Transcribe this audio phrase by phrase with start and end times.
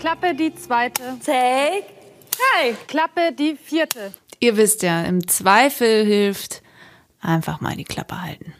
[0.00, 1.02] Klappe die zweite.
[1.24, 1.84] Take
[2.30, 2.74] drei.
[2.86, 4.12] Klappe die vierte.
[4.38, 6.62] Ihr wisst ja, im Zweifel hilft
[7.20, 8.54] einfach mal die Klappe halten.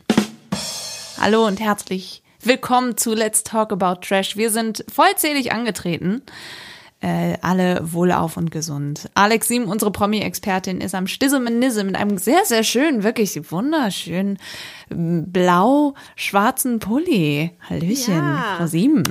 [1.19, 4.37] Hallo und herzlich willkommen zu Let's Talk About Trash.
[4.37, 6.23] Wir sind vollzählig angetreten.
[7.03, 9.09] Äh, alle wohlauf und gesund.
[9.15, 13.51] Alex Sim, unsere Promi-Expertin, ist am Stissem in Nisse mit einem sehr, sehr schönen, wirklich
[13.51, 14.39] wunderschönen
[14.91, 17.53] blau-schwarzen Pulli.
[17.71, 18.57] Hallöchen, Ja.
[18.59, 19.03] Frau Sim.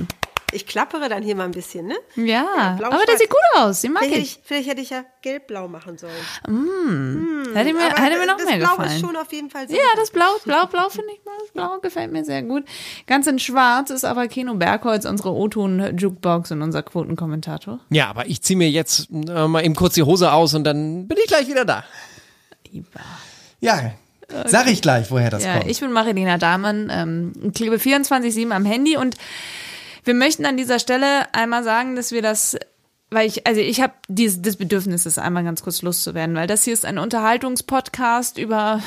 [0.52, 1.94] Ich klappere dann hier mal ein bisschen, ne?
[2.16, 4.36] Ja, blau, aber der sieht gut aus, den mag Vielleicht hätte, ich.
[4.38, 6.12] ich, vielleicht hätte ich ja gelb-blau machen sollen.
[7.54, 8.90] Hätte mir, Aber hätte mir noch das mehr Blau gefallen.
[8.92, 11.32] ist schon auf jeden Fall sehr Ja, das Blau, Blau, Blau finde ich mal.
[11.40, 12.64] Das Blau gefällt mir sehr gut.
[13.06, 17.80] Ganz in Schwarz ist aber Kino Bergholz, unsere O-Ton-Jukebox und unser Quotenkommentator.
[17.90, 21.06] Ja, aber ich ziehe mir jetzt äh, mal eben kurz die Hose aus und dann
[21.08, 21.84] bin ich gleich wieder da.
[22.70, 22.88] Lieber.
[23.60, 23.92] Ja,
[24.46, 25.70] sag ich gleich, woher das Ja, kommt.
[25.70, 29.16] ich bin Marilena Dahmann, ähm, klebe 24-7 am Handy und
[30.04, 32.56] wir möchten an dieser Stelle einmal sagen, dass wir das,
[33.10, 36.64] weil ich, also ich habe dieses das Bedürfnis, das einmal ganz kurz loszuwerden, weil das
[36.64, 38.80] hier ist ein Unterhaltungspodcast über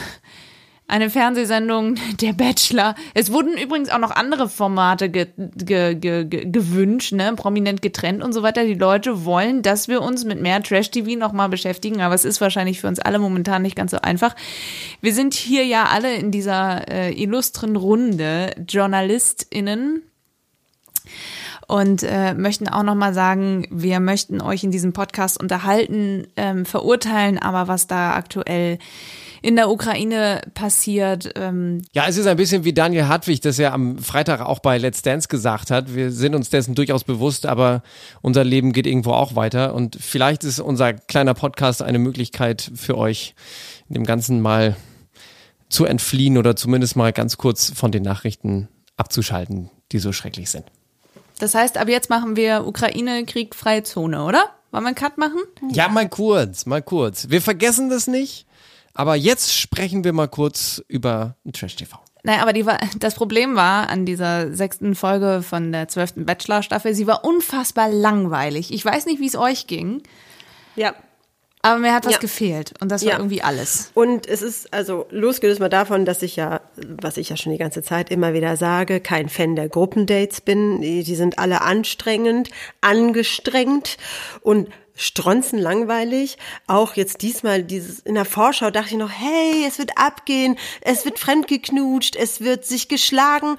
[0.88, 2.96] eine Fernsehsendung, der Bachelor.
[3.14, 8.24] Es wurden übrigens auch noch andere Formate ge, ge, ge, ge, gewünscht, ne, prominent getrennt
[8.24, 8.64] und so weiter.
[8.66, 12.82] Die Leute wollen, dass wir uns mit mehr Trash-TV nochmal beschäftigen, aber es ist wahrscheinlich
[12.82, 14.36] für uns alle momentan nicht ganz so einfach.
[15.02, 20.04] Wir sind hier ja alle in dieser äh, illustren Runde JournalistInnen
[21.68, 26.66] und äh, möchten auch noch mal sagen, wir möchten euch in diesem Podcast unterhalten, ähm,
[26.66, 28.80] verurteilen, aber was da aktuell
[29.44, 33.74] in der Ukraine passiert, ähm, Ja, es ist ein bisschen wie Daniel Hartwig, das ja
[33.74, 35.94] am Freitag auch bei Let's Dance gesagt hat.
[35.94, 37.84] Wir sind uns dessen durchaus bewusst, aber
[38.22, 39.76] unser Leben geht irgendwo auch weiter.
[39.76, 43.36] Und vielleicht ist unser kleiner Podcast eine Möglichkeit für euch,
[43.90, 44.78] dem Ganzen mal
[45.68, 50.66] zu entfliehen oder zumindest mal ganz kurz von den Nachrichten abzuschalten, die so schrecklich sind.
[51.44, 54.50] Das heißt, ab jetzt machen wir Ukraine Krieg freie Zone, oder?
[54.72, 55.40] Wollen wir einen Cut machen?
[55.72, 57.30] Ja, mal kurz, mal kurz.
[57.30, 58.48] Wir vergessen das nicht,
[58.94, 62.00] aber jetzt sprechen wir mal kurz über Trash TV.
[62.24, 66.94] Naja, aber die war, das Problem war an dieser sechsten Folge von der zwölften Bachelor-Staffel,
[66.96, 68.74] sie war unfassbar langweilig.
[68.74, 70.02] Ich weiß nicht, wie es euch ging,
[70.76, 70.96] Ja.
[71.64, 72.20] Aber mir hat was Ja.
[72.20, 73.18] gefehlt und das war Ja.
[73.18, 73.90] irgendwie alles.
[73.96, 76.62] Und es ist also losgelöst mal davon, dass ich ja,
[77.02, 80.82] was ich ja schon die ganze Zeit immer wieder sage, kein Fan der Gruppendates bin.
[80.82, 82.50] Die, die sind alle anstrengend,
[82.82, 83.98] angestrengt
[84.42, 86.38] und stronzen langweilig.
[86.68, 91.06] Auch jetzt diesmal dieses in der Vorschau dachte ich noch, hey, es wird abgehen, es
[91.06, 93.58] wird fremdgeknutscht, es wird sich geschlagen.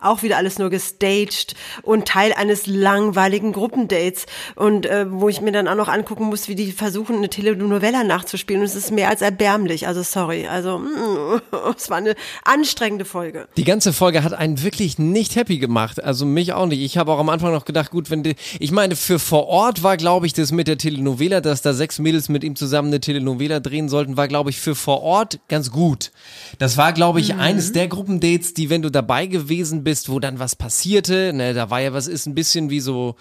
[0.00, 5.52] Auch wieder alles nur gestaged und Teil eines langweiligen Gruppendates und äh, wo ich mir
[5.52, 9.08] dann auch noch angucken muss, wie die versuchen eine Telenovela nachzuspielen und es ist mehr
[9.08, 9.86] als erbärmlich.
[9.86, 11.40] Also sorry, also mm,
[11.76, 12.14] es war eine
[12.44, 13.48] anstrengende Folge.
[13.56, 16.02] Die ganze Folge hat einen wirklich nicht happy gemacht.
[16.02, 16.80] Also mich auch nicht.
[16.80, 19.82] Ich habe auch am Anfang noch gedacht, gut, wenn die, ich meine, für vor Ort
[19.82, 23.00] war, glaube ich, das mit der Telenovela, dass da sechs Mädels mit ihm zusammen eine
[23.00, 26.10] Telenovela drehen sollten, war, glaube ich, für vor Ort ganz gut.
[26.58, 30.38] Das war, glaube ich, eines der Gruppendates, die, wenn du dabei gewesen bist, wo dann
[30.38, 33.16] was passierte, ne, da war ja was ist ein bisschen wie so,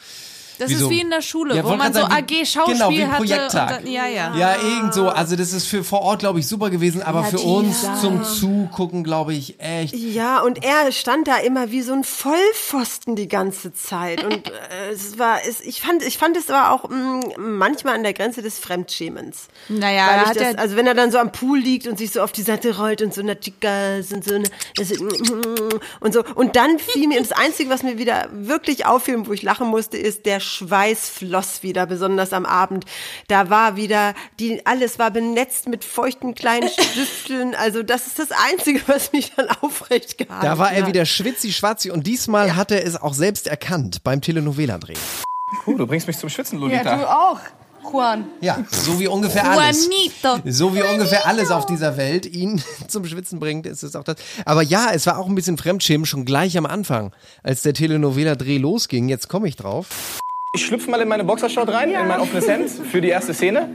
[0.59, 2.29] Das Wie ist so- wie in der Schule, Ja, wo man so grad sagen, AG
[2.29, 3.17] wie- Schauspiel genau, wie hatte.
[3.17, 3.77] Projekttag.
[3.77, 4.35] Und dann, ja, ja.
[4.35, 5.09] Ja, irgend so.
[5.09, 9.03] Also das ist für vor Ort, glaube ich, super gewesen, aber für uns zum Zugucken,
[9.03, 9.93] glaube ich, echt.
[9.95, 14.23] Ja, und er stand da immer wie so ein Vollpfosten die ganze Zeit.
[14.23, 18.03] Und äh, es war, es, ich fand, ich fand es aber auch mh, manchmal an
[18.03, 19.47] der Grenze des Fremdschämens.
[19.69, 22.11] Naja, Weil hat das, ja- also wenn er dann so am Pool liegt und sich
[22.11, 24.91] so auf die Seite rollt und so na Chicas und so eine, das,
[25.99, 29.33] und so und dann fiel mir das einzige, was mir wieder wirklich auffiel und wo
[29.33, 32.85] ich lachen musste, ist der Schweiß floss wieder, besonders am Abend.
[33.27, 37.53] Da war wieder die alles war benetzt mit feuchten kleinen Stifteln.
[37.55, 41.51] Also das ist das einzige, was mich dann aufrecht gehalten Da war er wieder schwitzi
[41.53, 44.95] schwarzi und diesmal hat er es auch selbst erkannt beim Telenovela-Dreh.
[45.65, 46.97] Cool, du bringst mich zum Schwitzen, Ja, Lolita.
[46.97, 47.39] du auch,
[47.91, 48.25] Juan.
[48.41, 49.87] Ja, so wie ungefähr alles.
[49.87, 50.49] Juanito.
[50.51, 54.17] So wie ungefähr alles auf dieser Welt ihn zum Schwitzen bringt, ist es auch das.
[54.43, 57.13] Aber ja, es war auch ein bisschen Fremdschämen schon gleich am Anfang,
[57.43, 59.07] als der Telenovela-Dreh losging.
[59.07, 59.87] Jetzt komme ich drauf.
[60.57, 63.69] Ich schlüpfe mal in meine Boxershort rein, in mein offenes Hemd für die erste Szene.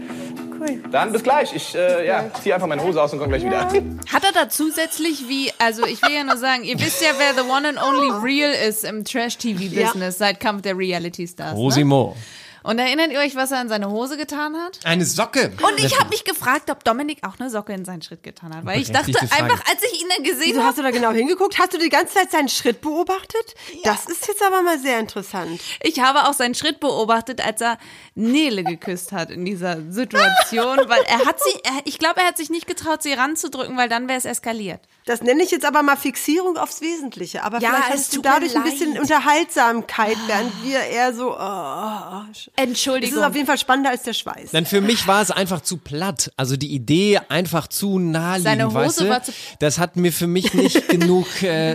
[0.59, 0.83] Cool.
[0.91, 1.55] Dann bis gleich.
[1.55, 3.69] Ich äh, ja, ziehe einfach meine Hose aus und komme gleich wieder.
[4.13, 7.41] Hat er da zusätzlich wie, also ich will ja nur sagen, ihr wisst ja, wer
[7.41, 11.55] the one and only real ist im Trash-TV-Business seit Kampf der Reality Stars.
[11.77, 12.15] Ne?
[12.63, 14.79] Und erinnert ihr euch, was er in seine Hose getan hat?
[14.85, 15.53] Eine Socke.
[15.63, 18.65] Und ich habe mich gefragt, ob Dominik auch eine Socke in seinen Schritt getan hat.
[18.65, 21.59] Weil ich dachte einfach, als ich ihn dann gesehen habe, hast du da genau hingeguckt?
[21.59, 23.55] Hast du die ganze Zeit seinen Schritt beobachtet?
[23.85, 25.61] Das ist jetzt aber mal sehr interessant.
[25.83, 27.79] ich habe auch seinen Schritt beobachtet, als er
[28.15, 32.37] Nele geküsst hat in dieser Situation, weil er hat sie, er, ich glaube, er hat
[32.37, 34.81] sich nicht getraut, sie ranzudrücken, weil dann wäre es eskaliert.
[35.05, 37.43] Das nenne ich jetzt aber mal Fixierung aufs Wesentliche.
[37.43, 38.97] Aber Ja, vielleicht es hast du dadurch ein bisschen.
[38.99, 41.35] Unterhaltsamkeit, während wir eher so.
[41.37, 43.19] Oh, es Entschuldigung.
[43.19, 44.51] ist auf jeden Fall spannender als der Schweiß.
[44.53, 46.33] Denn für mich war es einfach zu platt.
[46.37, 49.09] Also die Idee einfach zu naheliegend, Seine Hose weißt du?
[49.09, 51.75] war zu- Das hat mir für mich nicht genug, äh,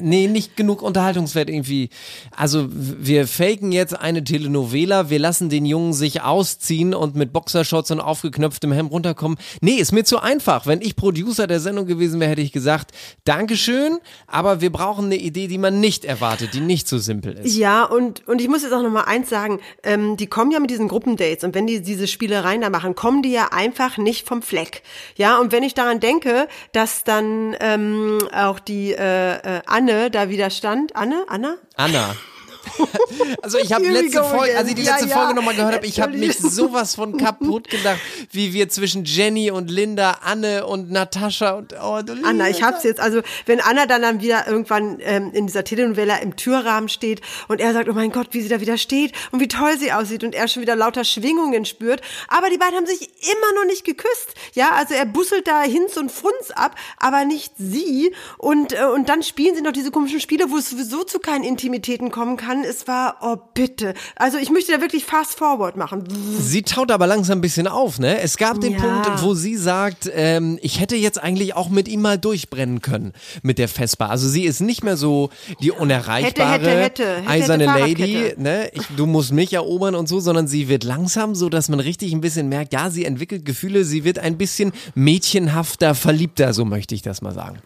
[0.00, 1.90] nee, nicht genug Unterhaltungswert irgendwie.
[2.36, 7.90] Also wir faken jetzt eine Telenovela, wir lassen den Jungen sich ausziehen und mit Boxershorts
[7.90, 9.38] und aufgeknöpftem Hemd runterkommen.
[9.60, 10.66] Nee, ist mir zu einfach.
[10.66, 12.92] Wenn ich Producer der Sendung gewesen wäre, hätte ich gesagt,
[13.24, 17.54] Dankeschön, aber wir brauchen eine Idee, die man nicht erwartet, die nicht so simpel ist.
[17.54, 20.60] Ja, und, und ich muss jetzt auch noch mal eins sagen, ähm, die kommen ja
[20.60, 24.26] mit diesen Gruppendates und wenn die diese Spielereien da machen, kommen die ja einfach nicht
[24.26, 24.82] vom Fleck.
[25.16, 30.30] Ja, und wenn ich daran denke, dass dann ähm, auch die äh, äh, Anne da
[30.30, 31.56] wieder stand, Anne, Anna?
[31.76, 32.14] Anna.
[33.42, 35.16] Also ich habe letzte Folge, als ich die Ja, letzte ja.
[35.16, 37.98] Folge nochmal gehört habe, ich habe mich sowas von kaputt gedacht,
[38.32, 42.84] wie wir zwischen Jenny und Linda, Anne und Natascha und oh, du Anna, ich hab's
[42.84, 43.00] jetzt.
[43.00, 47.60] Also wenn Anna dann, dann wieder irgendwann ähm, in dieser Telenovela im Türrahmen steht und
[47.60, 50.24] er sagt, oh mein Gott, wie sie da wieder steht und wie toll sie aussieht
[50.24, 52.00] und er schon wieder lauter Schwingungen spürt.
[52.28, 54.34] Aber die beiden haben sich immer noch nicht geküsst.
[54.54, 58.14] Ja, also er busselt da Hinz und Frunz ab, aber nicht sie.
[58.38, 61.44] Und, äh, und dann spielen sie noch diese komischen Spiele, wo es sowieso zu keinen
[61.44, 62.53] Intimitäten kommen kann.
[62.62, 63.94] Es war, oh bitte.
[64.16, 66.04] Also ich möchte da wirklich fast forward machen.
[66.38, 68.20] Sie taut aber langsam ein bisschen auf, ne?
[68.20, 68.78] Es gab den Ja.
[68.80, 73.12] Punkt, wo sie sagt, ähm, ich hätte jetzt eigentlich auch mit ihm mal durchbrennen können
[73.42, 74.06] mit der Vespa.
[74.08, 75.30] Also sie ist nicht mehr so
[75.60, 78.70] die unerreichbare Hätte, hätte, hätte, eiserne Lady, ne?
[78.72, 82.12] Ich, du musst mich erobern und so, sondern sie wird langsam so, dass man richtig
[82.12, 86.94] ein bisschen merkt, ja, sie entwickelt Gefühle, sie wird ein bisschen mädchenhafter, verliebter, so möchte
[86.94, 87.58] ich das mal sagen.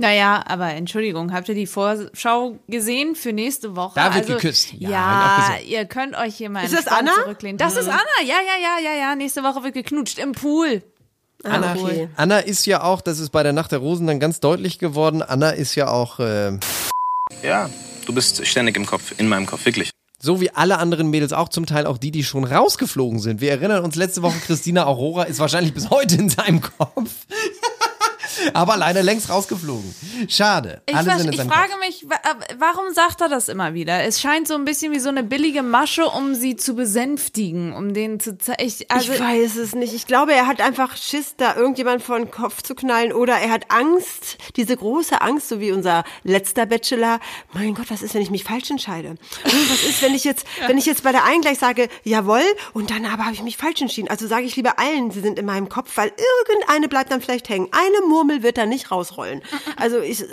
[0.00, 3.94] Naja, aber Entschuldigung, habt ihr die Vorschau gesehen für nächste Woche?
[3.96, 4.72] Da wird also, geküsst.
[4.74, 7.10] Ja, Ja, ihr könnt euch hier mal Ist das Anna?
[7.24, 7.58] zurücklehnen.
[7.58, 9.14] Das ist Anna, ja, ja, ja, ja, ja.
[9.16, 10.84] Nächste Woche wird geknutscht im Pool.
[11.42, 12.08] Anna, okay.
[12.14, 15.20] Anna ist ja auch, das ist bei der Nacht der Rosen dann ganz deutlich geworden,
[15.20, 16.58] Anna ist ja auch äh,
[17.42, 17.68] Ja,
[18.06, 19.90] du bist ständig im Kopf, in meinem Kopf, wirklich.
[20.20, 23.40] So wie alle anderen Mädels auch, zum Teil auch die, die schon rausgeflogen sind.
[23.40, 27.10] Wir erinnern uns, letzte Woche Christina Aurora ist wahrscheinlich bis heute in seinem Kopf.
[28.54, 29.94] Aber leider längst rausgeflogen.
[30.28, 30.82] Schade.
[30.86, 31.80] Ich, Alle sind in ich frage Kopf.
[31.80, 34.04] mich, äh, warum sagt er das immer wieder?
[34.04, 37.94] Es scheint so ein bisschen wie so eine billige Masche, um sie zu besänftigen, um
[37.94, 38.58] denen zu zeigen.
[38.88, 39.94] Also, ich weiß es nicht.
[39.94, 43.50] Ich glaube, er hat einfach Schiss, da irgendjemand vor den Kopf zu knallen oder er
[43.50, 47.20] hat Angst, diese große Angst, so wie unser letzter Bachelor.
[47.52, 49.10] Mein Gott, was ist, wenn ich mich falsch entscheide?
[49.10, 52.42] Hm, Was ist, wenn ich jetzt, wenn ich jetzt bei der einen gleich sage, jawohl,
[52.72, 54.08] und dann aber habe ich mich falsch entschieden.
[54.08, 56.12] Also sage ich lieber allen, sie sind in meinem Kopf, weil
[56.46, 57.68] irgendeine bleibt dann vielleicht hängen.
[57.72, 59.42] Eine Murmel wird da nicht rausrollen.
[59.76, 60.24] Also ich,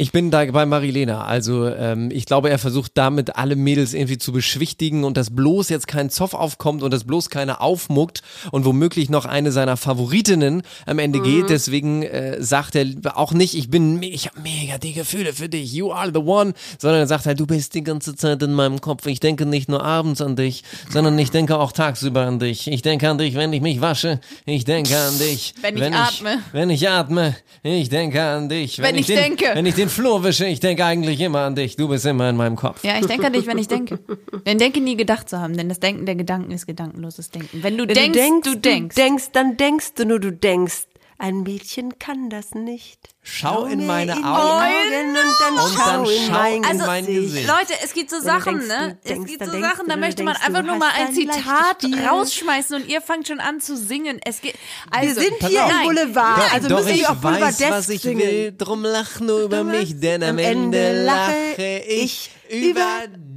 [0.00, 1.24] Ich bin da bei Marilena.
[1.24, 5.70] Also ähm, ich glaube, er versucht damit alle Mädels irgendwie zu beschwichtigen und dass bloß
[5.70, 8.22] jetzt kein Zoff aufkommt und dass bloß keiner aufmuckt
[8.52, 11.50] und womöglich noch eine seiner Favoritinnen am Ende geht.
[11.50, 12.86] Deswegen äh, sagt er
[13.16, 16.54] auch nicht, ich bin, ich habe mega die Gefühle für dich, you are the one,
[16.78, 19.04] sondern er sagt halt, du bist die ganze Zeit in meinem Kopf.
[19.06, 22.68] Ich denke nicht nur abends an dich, sondern ich denke auch tagsüber an dich.
[22.68, 24.20] Ich denke an dich, wenn ich mich wasche.
[24.46, 26.38] Ich denke an dich, Wenn ich atme.
[26.52, 27.34] wenn ich atme.
[27.64, 29.46] Ich denke an dich, Wenn ich den, denke.
[29.54, 31.76] wenn ich den Flur wische, ich denke eigentlich immer an dich.
[31.76, 32.84] Du bist immer in meinem Kopf.
[32.84, 33.98] ja, ich denke an dich, wenn ich denke.
[34.46, 37.62] Denn denke nie gedacht zu haben, denn das Denken der Gedanken ist gedankenloses Denken.
[37.62, 38.94] Wenn du wenn denkst, du denkst, du denkst.
[38.94, 40.86] du denkst, dann denkst du nur, du denkst.
[41.18, 43.08] Ein Mädchen kann das nicht.
[43.30, 44.26] Schau in meine in Augen.
[44.26, 46.86] Augen und dann Und schau in mein in Gesicht.
[46.86, 47.46] mein Gesicht.
[47.46, 48.98] Leute, es gibt so Sachen, denkst, ne?
[49.04, 52.88] es gibt so Sachen, du, da möchte man einfach nur mal ein Zitat rausschmeißen und
[52.88, 54.18] ihr fangt schon an zu singen.
[54.24, 54.54] Es geht,
[54.90, 57.70] also, Wir sind hier im Boulevard, Doch, also doch müssen ich wir auf Boulevard weiß,
[57.70, 58.20] was ich singen.
[58.20, 62.80] will, drum lach nur über mich, denn am Am Ende lache ich über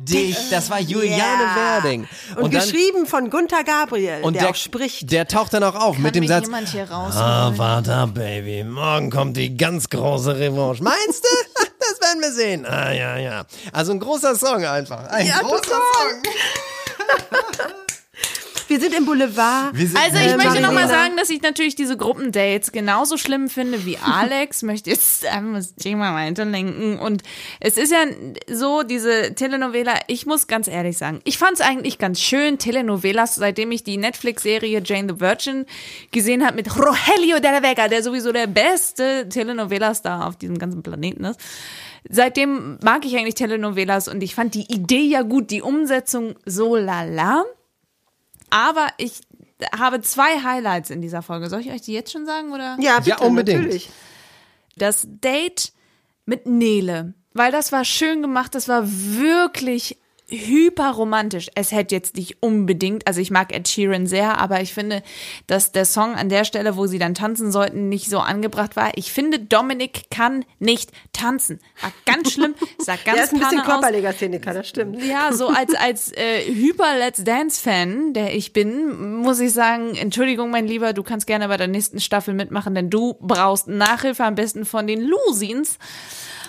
[0.03, 0.37] dich.
[0.49, 1.55] Das war Juliane Ja.
[1.83, 2.07] Werding.
[2.37, 5.11] Und, dann- geschrieben von Gunther Gabriel, und der, der, auch spricht.
[5.11, 6.47] der taucht dann auch auf kann mit dem Satz.
[6.89, 8.63] Ah, warte ab, Baby.
[8.63, 10.83] Morgen kommt die ganz große Revanche.
[10.83, 11.61] Meinst du?
[11.81, 12.65] Das werden wir sehen.
[12.65, 13.43] Ah, ja, ja.
[13.73, 15.07] Also ein großer Song einfach.
[15.09, 16.23] Ein großer Song.
[18.71, 19.77] wir sind im Boulevard.
[19.77, 20.87] Wir sind- Also ich Äh, möchte noch mal Marilena.
[20.87, 24.63] sagen, dass ich natürlich diese Gruppendates genauso schlimm finde wie Alex.
[24.63, 26.97] möchte jetzt einmal das Thema weiterlenken.
[26.99, 27.21] Und
[27.59, 27.99] es ist ja
[28.49, 33.35] so, diese Telenovela, ich muss ganz ehrlich sagen, ich fand es eigentlich ganz schön, Telenovelas,
[33.35, 35.65] seitdem ich die Netflix-Serie Jane the Virgin
[36.11, 40.81] gesehen habe mit Rogelio de la Vega, der sowieso der beste Telenovela-Star auf diesem ganzen
[40.81, 41.39] Planeten ist.
[42.09, 46.75] Seitdem mag ich eigentlich Telenovelas und ich fand die Idee ja gut, die Umsetzung so
[46.75, 47.43] lala.
[48.51, 49.21] Aber ich
[49.77, 51.49] habe zwei Highlights in dieser Folge.
[51.49, 52.77] Soll ich euch die jetzt schon sagen oder?
[52.79, 53.59] Ja, bitte, Ja, unbedingt.
[53.61, 53.89] Natürlich.
[54.77, 55.73] Das Date
[56.25, 59.97] mit Nele, weil das war schön gemacht, das war wirklich
[60.31, 61.49] hyperromantisch.
[61.55, 65.03] Es hätte jetzt nicht unbedingt, also ich mag Ed Sheeran sehr, aber ich finde,
[65.47, 68.91] dass der Song an der Stelle, wo sie dann tanzen sollten, nicht so angebracht war.
[68.95, 71.59] Ich finde, Dominik kann nicht tanzen.
[71.81, 75.03] War ganz schlimm, sah ganz Der ist ein bisschen körperlicher Szeniker, das stimmt.
[75.03, 80.67] Ja, so als, als äh, Hyper-Let's Dance-Fan, der ich bin, muss ich sagen, Entschuldigung, mein
[80.67, 84.65] Lieber, du kannst gerne bei der nächsten Staffel mitmachen, denn du brauchst Nachhilfe am besten
[84.65, 85.77] von den Lusins.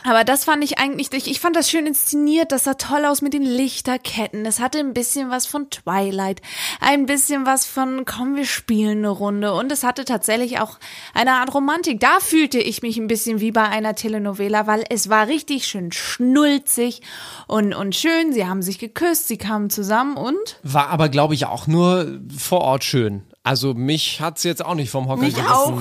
[0.04, 3.34] Aber das fand ich eigentlich, ich fand das schön inszeniert, das sah toll aus mit
[3.34, 4.44] den Lichterketten.
[4.46, 6.40] Es hatte ein bisschen was von Twilight,
[6.80, 9.52] ein bisschen was von, komm, wir spielen eine Runde.
[9.54, 10.78] Und es hatte tatsächlich auch
[11.14, 12.00] eine Art Romantik.
[12.00, 15.92] Da fühlte ich mich ein bisschen wie bei einer Telenovela, weil es war richtig schön
[15.92, 17.02] schnulzig
[17.46, 18.32] und, und schön.
[18.32, 22.60] Sie haben sich geküsst, sie kamen zusammen und War aber, glaube ich, auch nur vor
[22.62, 23.22] Ort schön.
[23.44, 25.76] Also mich hat's jetzt auch nicht vom Hocker Mich gerissen, auch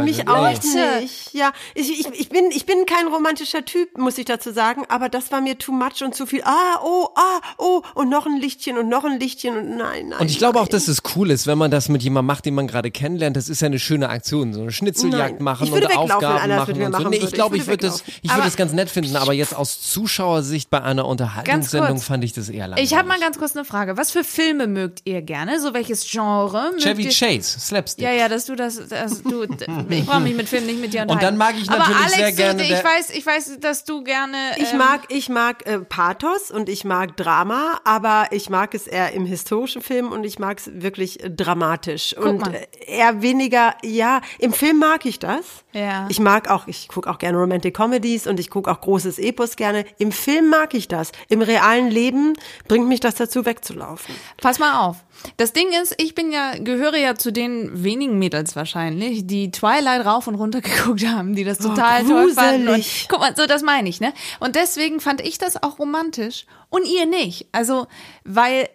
[0.00, 1.00] nicht, mich auch Nee.
[1.00, 1.34] nicht.
[1.34, 5.08] Ja, ich, ich, ich, bin, ich bin kein romantischer Typ, muss ich dazu sagen, aber
[5.08, 6.42] das war mir too much und zu viel.
[6.44, 10.20] Ah, oh, ah, oh, und noch ein Lichtchen und noch ein Lichtchen und nein, nein.
[10.20, 12.54] Und ich glaube auch, dass es cool ist, wenn man das mit jemandem macht, den
[12.54, 13.36] man gerade kennenlernt.
[13.36, 15.42] Das ist ja eine schöne Aktion, so eine Schnitzeljagd Nein.
[15.42, 17.08] machen und Aufgaben machen und so.
[17.08, 19.80] Nee, ich glaube, Ich würde das, ich würde das ganz nett finden, aber jetzt aus
[19.82, 22.92] Zuschauersicht bei einer Unterhaltungssendung fand ich das eher langweilig.
[22.92, 23.96] ich habe mal ganz kurz eine Frage.
[23.96, 25.60] Was für Filme mögt ihr gerne?
[25.60, 26.70] So welches Genre?
[26.72, 27.08] Mögt Chevy?
[27.08, 28.04] Chase, Slapstick.
[28.04, 29.42] Ja, ja, dass du das, dass du,
[29.88, 31.24] ich brauche mich mit Filmen nicht mit dir unterhalten.
[31.24, 34.36] dann mag ich Aber natürlich Alex, sehr gerne Ich weiß, ich weiß, dass du gerne.
[34.56, 38.86] Ich ähm, mag, ich mag äh, Pathos und ich mag Drama, aber ich mag es
[38.86, 42.16] eher im historischen Film und ich mag es wirklich dramatisch.
[42.16, 42.66] und mal.
[42.86, 45.64] eher weniger, ja, im Film mag ich das.
[45.72, 46.06] Ja.
[46.08, 49.56] Ich mag auch, ich gucke auch gerne Romantic Comedies und ich gucke auch großes Epos
[49.56, 49.84] gerne.
[49.98, 51.12] Im Film mag ich das.
[51.28, 52.34] Im realen Leben
[52.68, 54.14] bringt mich das dazu, wegzulaufen.
[54.40, 54.98] Pass mal auf.
[55.36, 60.04] Das Ding ist, ich bin ja, gehöre ja zu den wenigen Mädels wahrscheinlich, die Twilight
[60.04, 62.68] rauf und runter geguckt haben, die das total toll fanden.
[62.68, 64.12] Und, guck mal, so das meine ich, ne?
[64.40, 67.46] Und deswegen fand ich das auch romantisch und ihr nicht.
[67.52, 67.86] Also,
[68.24, 68.68] weil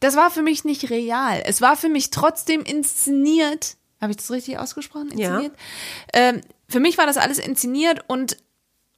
[0.00, 1.42] das war für mich nicht real.
[1.44, 3.76] Es war für mich trotzdem inszeniert.
[4.00, 5.18] Habe ich das richtig ausgesprochen?
[5.18, 5.36] Ja.
[5.36, 5.56] Inszeniert?
[6.14, 8.38] Ähm, für mich war das alles inszeniert und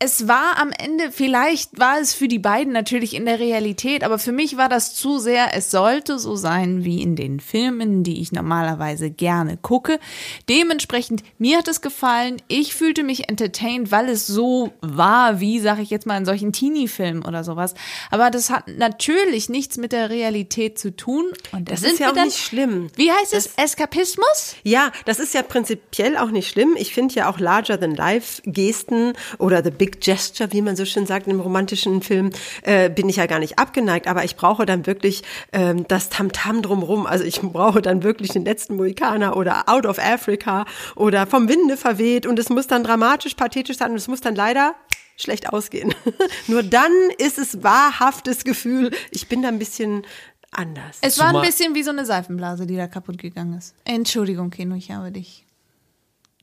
[0.05, 4.19] es war am Ende, vielleicht war es für die beiden natürlich in der Realität, aber
[4.19, 8.21] für mich war das zu sehr, es sollte so sein wie in den Filmen, die
[8.21, 10.01] ich normalerweise gerne gucke.
[10.49, 15.79] Dementsprechend, mir hat es gefallen, ich fühlte mich entertained, weil es so war, wie, sag
[15.79, 17.75] ich jetzt mal, in solchen Teenie-Filmen oder sowas.
[18.11, 21.27] Aber das hat natürlich nichts mit der Realität zu tun.
[21.53, 22.89] Und Das ist ja auch dann, nicht schlimm.
[22.97, 23.51] Wie heißt es?
[23.55, 24.57] Eskapismus?
[24.65, 26.75] Ja, das ist ja prinzipiell auch nicht schlimm.
[26.77, 30.85] Ich finde ja auch larger than life Gesten oder the big gesture, wie man so
[30.85, 32.31] schön sagt im romantischen Film,
[32.63, 34.07] äh, bin ich ja gar nicht abgeneigt.
[34.07, 35.23] Aber ich brauche dann wirklich
[35.53, 37.07] ähm, das Tamtam drumrum.
[37.07, 40.65] Also ich brauche dann wirklich den letzten Mohikaner oder Out of Africa
[40.97, 42.27] oder vom Winde verweht.
[42.27, 44.75] Und es muss dann dramatisch, pathetisch sein und es muss dann leider
[45.17, 45.95] schlecht ausgehen.
[46.47, 48.91] Nur dann ist es wahrhaftes Gefühl.
[49.11, 50.05] Ich bin da ein bisschen
[50.51, 50.99] anders.
[51.01, 53.75] Es war ein bisschen wie so eine Seifenblase, die da kaputt gegangen ist.
[53.85, 55.47] Entschuldigung, Keno, ich habe dich.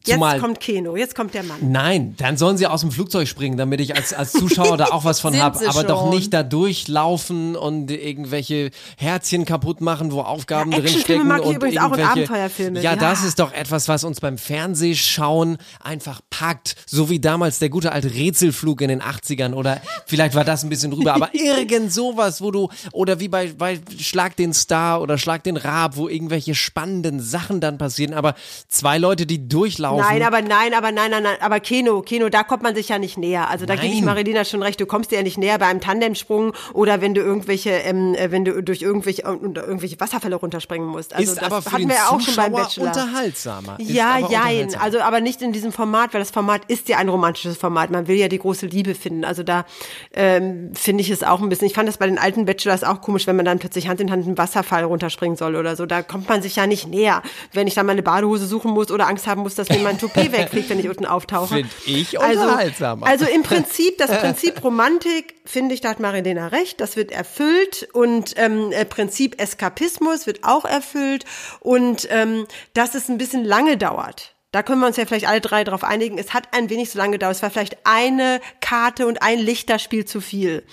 [0.06, 1.58] Jetzt Zumal- kommt Keno, jetzt kommt der Mann.
[1.72, 5.04] Nein, dann sollen sie aus dem Flugzeug springen, damit ich als, als Zuschauer da auch
[5.04, 5.60] was von habe.
[5.68, 6.10] Aber doch schon.
[6.12, 11.28] nicht da durchlaufen und irgendwelche Herzchen kaputt machen, wo Aufgaben Ja, drin Actionfilme stecken.
[11.28, 12.96] mag ich und übrigens auch irgendwelche, Abenteuerfilme, Ja, ja.
[12.96, 16.76] das ist doch etwas, was uns beim Fernsehschauen einfach packt.
[16.86, 20.70] So wie damals der gute alte Rätselflug in den 80ern oder vielleicht war das ein
[20.70, 25.18] bisschen drüber, aber irgend sowas, wo du, oder wie bei, bei Schlag den Star oder
[25.18, 28.36] Schlag den Rab, wo irgendwelche spannenden Sachen dann passieren, aber
[28.70, 29.89] zwei Leute, die durchlaufen.
[29.98, 33.00] Nein, aber nein, aber nein, nein, nein, aber Keno, Keno, da kommt man sich ja
[33.00, 33.50] nicht näher.
[33.50, 34.06] Also da gebe ich Nein.
[34.06, 37.22] Marilena schon recht, du kommst dir ja nicht näher bei einem Tandemsprung oder wenn du
[37.22, 41.16] irgendwelche, ähm, äh, wenn du durch irgendwelche, äh, unter irgendwelche Wasserfälle runterspringen musst.
[41.16, 42.88] Also ist das aber für hatten den wir ja auch schon beim Bachelor.
[42.88, 43.80] unterhaltsamer.
[43.80, 44.84] Ist Ja, unterhaltsamer.
[44.84, 47.92] Also, aber nicht in diesem Format, weil das Format ist ja ein romantisches Format.
[47.92, 49.26] Man will ja die große Liebe finden.
[49.26, 49.66] Also da
[50.14, 51.68] ähm, finde ich es auch ein bisschen.
[51.68, 54.12] Ich fand das bei den alten Bachelors auch komisch, wenn man dann plötzlich Hand in
[54.12, 55.86] Hand einen Wasserfall runterspringen soll oder so.
[55.86, 57.22] Da kommt man sich ja nicht näher.
[57.54, 59.98] Wenn ich dann meine Badehose suchen muss oder Angst haben muss, dass mir denen mein
[60.00, 61.56] Toupet wegfliegt, wenn ich unten auftauche.
[61.56, 63.04] Find ich also, unterhaltsam.
[63.04, 67.88] Also im Prinzip, das Prinzip Romantik, finde ich, da hat Marilena recht, das wird erfüllt
[67.94, 71.26] und ähm, äh, Prinzip Eskapismus wird auch erfüllt
[71.60, 74.36] und ähm, dass es ein bisschen lange dauert.
[74.52, 76.18] Da können wir uns ja vielleicht alle drei darauf einigen.
[76.18, 77.36] Es hat ein wenig so lange gedauert.
[77.36, 80.64] Es war vielleicht eine Karte und ein Lichterspiel zu viel.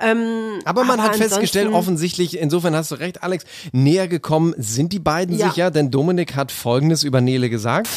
[0.00, 4.94] Ähm, Aber man hat ansonsten- festgestellt, offensichtlich, insofern hast du recht, Alex, näher gekommen sind
[4.94, 5.48] die beiden Ja.
[5.48, 7.88] sich ja, denn Dominik hat Folgendes über Nele gesagt.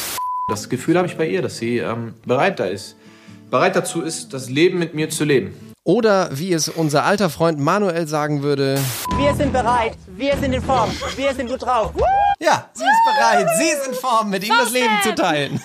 [0.50, 2.96] Das Gefühl habe ich bei ihr, dass sie ähm, bereit da ist.
[3.52, 5.54] Bereit dazu ist, das Leben mit mir zu leben.
[5.84, 8.80] Oder wie es unser alter Freund Manuel sagen würde,
[9.16, 11.92] Wir sind bereit, wir sind in Form, wir sind gut drauf.
[12.42, 15.60] Ja, sie ist bereit, sie ist in Form, mit ihm das Leben zu teilen.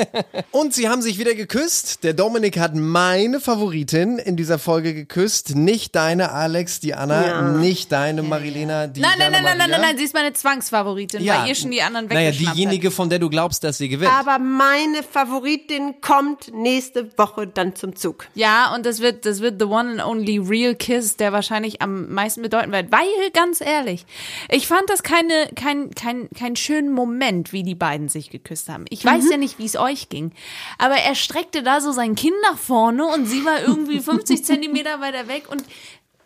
[0.50, 2.02] Und sie haben sich wieder geküsst.
[2.02, 5.54] Der Dominik hat meine Favoritin in dieser Folge geküsst.
[5.54, 7.42] Nicht deine Alex, die Anna, Ja.
[7.42, 11.26] nicht deine Marilena, die Nein, nein, nein, nein, nein, nein, nein, sie ist meine Zwangsfavoritin,
[11.26, 14.10] weil ihr schon die anderen Naja, weggeschnappt diejenige, von der du glaubst, dass sie gewinnt.
[14.12, 18.26] Aber meine Favoritin kommt nächste Woche dann zum Zug.
[18.34, 22.12] Ja, und das wird, das wird the one and only real kiss, der wahrscheinlich am
[22.14, 22.90] meisten bedeuten wird.
[22.90, 24.06] Weil, ganz ehrlich,
[24.48, 28.84] ich fand das keine, kein, kein, kein schönen Moment, wie die beiden sich geküsst haben.
[28.90, 30.32] Ich weiß ja nicht, wie es euch ging.
[30.78, 35.00] Aber er streckte da so sein Kinn nach vorne und sie war irgendwie 50 Zentimeter
[35.00, 35.64] weiter weg und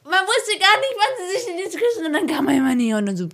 [0.05, 2.07] man wusste gar nicht, wann sie sich denn jetzt küssen.
[2.07, 3.29] Und dann kam er immer näher und dann so.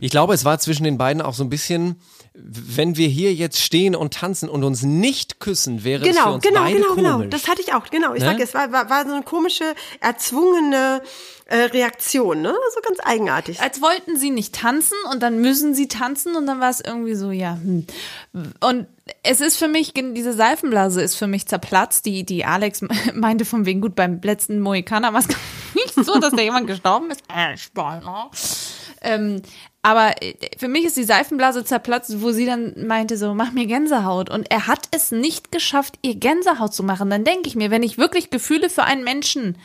[0.00, 2.00] Ich glaube, es war zwischen den beiden auch so ein bisschen,
[2.40, 6.34] wenn wir hier jetzt stehen und tanzen und uns nicht küssen, wäre es für Genau,
[6.34, 7.12] uns genau, beide genau, genau.
[7.16, 7.30] komisch.
[7.30, 8.14] Das hatte ich auch, genau.
[8.14, 8.26] Ich Ne?
[8.30, 9.64] sag, es war, war, war so eine komische,
[10.00, 11.02] erzwungene
[11.46, 12.54] äh, Reaktion, ne?
[12.74, 13.60] So ganz eigenartig.
[13.60, 17.14] als wollten sie nicht tanzen und dann müssen sie tanzen und dann war es irgendwie
[17.14, 17.58] so, ja.
[17.62, 17.86] Hm.
[18.60, 18.86] Und
[19.22, 22.82] es ist für mich, diese Seifenblase ist für mich zerplatzt, die, die Alex
[23.14, 25.28] meinte von wegen, gut, beim letzten Mohikaner war es
[25.74, 27.22] nicht so, dass da jemand gestorben ist.
[27.28, 28.30] Äh, Spoiler.
[29.00, 29.42] Ähm,
[29.82, 33.66] aber äh, für mich ist die Seifenblase zerplatzt, wo sie dann meinte so, mach mir
[33.66, 34.30] Gänsehaut.
[34.30, 37.10] Und er hat es nicht geschafft, ihr Gänsehaut zu machen.
[37.10, 39.56] Dann denke ich mir, wenn ich wirklich Gefühle für einen Menschen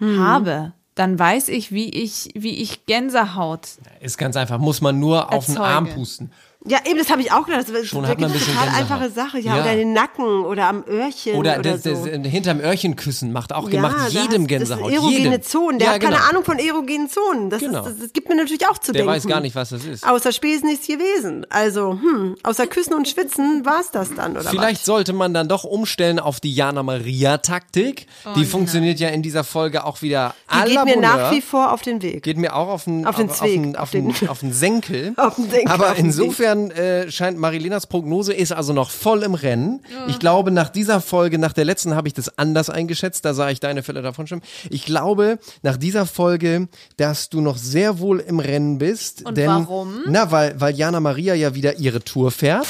[0.00, 3.68] habe, dann weiß ich, wie ich, wie ich Gänsehaut
[4.00, 5.58] Ist ganz einfach, muss man nur auf den.
[5.58, 6.32] Arm pusten.
[6.66, 7.62] Ja, eben, das habe ich auch gedacht.
[7.62, 8.90] Das ist Schon wirklich hat man ein eine bisschen total Gänsehaut.
[9.00, 9.38] einfache Sache.
[9.40, 9.62] Ja, Ja.
[9.62, 12.06] oder den Nacken oder am Öhrchen Oder, oder, das, so.
[12.06, 14.80] das, hinterm Öhrchen küssen macht auch ja, da jedem hast- Gänsehaut.
[14.82, 15.42] Das ist erogene jedem.
[15.42, 15.78] Zonen.
[15.78, 16.12] Der ja, hat genau.
[16.16, 17.48] keine Ahnung von erogenen Zonen.
[17.48, 17.78] Das, Genau.
[17.80, 19.14] ist, das, das gibt mir natürlich auch zu Der denken.
[19.16, 20.06] weiß gar nicht, was das ist.
[20.06, 21.46] Außer Spesen nichts gewesen.
[21.48, 24.84] Also, hm, außer Küssen und Schwitzen war's das dann, oder Vielleicht was?
[24.86, 28.06] sollte man dann doch umstellen auf die Jana Maria Taktik.
[28.36, 31.72] die funktioniert ja in dieser Folge auch wieder Die à geht mir nach wie vor
[31.72, 32.22] auf den Weg.
[32.22, 34.40] Geht mir auch auf den, Auf den auf, Zweig, den, auf auf, den, den- auf
[34.40, 35.14] den Senkel.
[35.16, 39.34] Auf den Senkel, Aber den insofern äh, scheint Marilenas Prognose ist also noch voll im
[39.34, 39.80] Rennen.
[40.08, 43.24] Ich glaube, nach dieser Folge, nach der letzten habe ich das anders eingeschätzt.
[43.24, 44.42] Da sah ich deine Fälle davon schon.
[44.70, 49.24] Ich glaube, nach dieser Folge, dass du noch sehr wohl im Rennen bist.
[49.24, 50.00] Und denn, warum?
[50.06, 52.66] Na, weil, weil Jana Maria ja wieder ihre Tour fährt.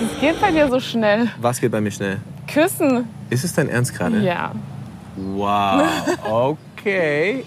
[0.00, 1.28] Es geht bei dir so schnell.
[1.40, 2.18] Was geht bei mir schnell?
[2.46, 3.06] Küssen.
[3.28, 4.20] Ist es dein Ernst gerade?
[4.20, 4.54] Ja.
[5.16, 5.82] Wow,
[6.24, 6.69] okay.
[6.80, 7.44] Okay.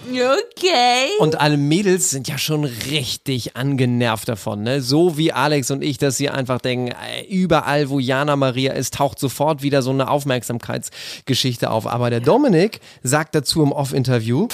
[1.18, 4.80] Und alle Mädels sind ja schon richtig angenervt davon, ne?
[4.80, 8.94] So wie Alex und ich, dass sie einfach denken, äh, überall, wo Jana Maria ist,
[8.94, 11.86] taucht sofort wieder so eine Aufmerksamkeitsgeschichte auf.
[11.86, 14.48] Aber der Dominik sagt dazu im Off-Interview,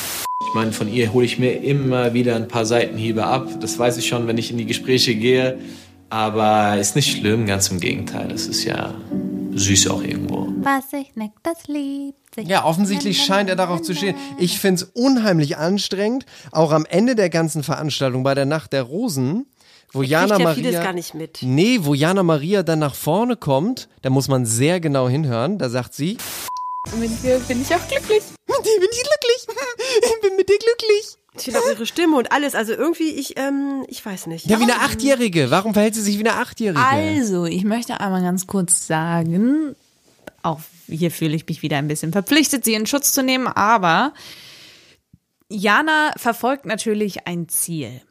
[0.49, 3.49] Ich meine, von ihr hole ich mir immer wieder ein paar Seitenhiebe ab.
[3.61, 5.59] Das weiß ich schon, wenn ich in die Gespräche gehe.
[6.09, 8.29] Aber ist nicht schlimm, ganz im Gegenteil.
[8.29, 8.95] Das ist ja
[9.55, 10.49] süß auch irgendwo.
[10.62, 12.20] Was sich neckt, das sich.
[12.37, 14.16] Ja, offensichtlich scheint er darauf zu stehen.
[14.38, 19.47] Ich find's unheimlich anstrengend, auch am Ende der ganzen Veranstaltung bei der Nacht der Rosen,
[19.93, 20.83] wo Jana ja Maria.
[20.83, 21.38] gar nicht mit.
[21.43, 25.59] Nee, wo Jana Maria dann nach vorne kommt, da muss man sehr genau hinhören.
[25.59, 26.16] Da sagt sie,
[26.99, 28.23] Mit dir bin ich auch glücklich.
[28.47, 29.57] mit dir bin ich glücklich.
[30.05, 31.16] Ich bin mit dir glücklich.
[31.37, 32.55] Ich finde auch ihre Stimme und alles.
[32.55, 34.47] Also irgendwie, ich, ähm, ich weiß nicht.
[34.47, 35.51] Ja, wie eine Achtjährige.
[35.51, 36.81] Warum verhält sie sich wie eine Achtjährige?
[36.85, 39.75] Also, ich möchte einmal ganz kurz sagen,
[40.43, 44.12] auch hier fühle ich mich wieder ein bisschen verpflichtet, sie in Schutz zu nehmen, aber
[45.48, 48.03] Jana verfolgt natürlich ein Ziel.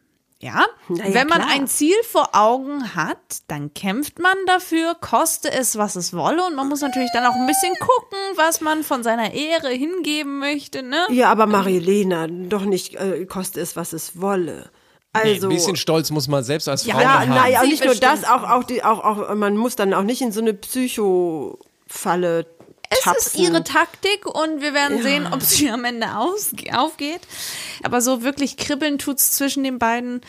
[0.42, 1.52] Ja, ja, wenn man klar.
[1.52, 6.46] ein Ziel vor Augen hat, dann kämpft man dafür, koste es, was es wolle.
[6.46, 10.40] Und man muss natürlich dann auch ein bisschen gucken, was man von seiner Ehre hingeben
[10.40, 10.82] möchte.
[10.82, 11.08] Ne?
[11.10, 14.72] Ja, aber Marilena, doch nicht äh, koste es, was es wolle.
[15.14, 15.48] Nee, Also.
[15.48, 17.30] ein bisschen Stolz muss man selbst als Frau ja, haben.
[17.32, 20.04] naja, und Sie nicht nur das, auch, auch, die, auch, auch, man muss dann auch
[20.04, 22.46] nicht in so eine Psycho-Falle
[22.90, 23.28] Es tapsen.
[23.28, 27.22] ist ihre Taktik und wir werden sehen, ob sie am Ende aus, aufgeht.
[27.84, 30.22] Aber so wirklich kribbeln tut's zwischen den beiden.